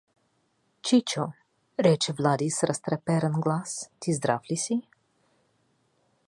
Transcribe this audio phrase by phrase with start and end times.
[0.85, 1.25] —Чичо—
[1.85, 4.81] рече Влади с разтреперан глас,— ти здрав лиси?